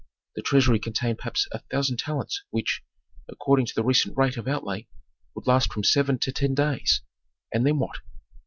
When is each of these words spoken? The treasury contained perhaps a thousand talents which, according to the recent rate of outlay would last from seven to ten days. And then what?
The 0.35 0.41
treasury 0.41 0.79
contained 0.79 1.19
perhaps 1.19 1.47
a 1.51 1.59
thousand 1.59 1.99
talents 1.99 2.41
which, 2.49 2.81
according 3.29 3.67
to 3.67 3.75
the 3.75 3.83
recent 3.83 4.17
rate 4.17 4.35
of 4.35 4.47
outlay 4.47 4.87
would 5.35 5.45
last 5.45 5.71
from 5.71 5.83
seven 5.83 6.17
to 6.21 6.31
ten 6.31 6.55
days. 6.55 7.03
And 7.53 7.67
then 7.67 7.77
what? 7.77 7.97